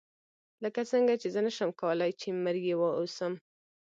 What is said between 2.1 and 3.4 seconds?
چې مریی واوسم.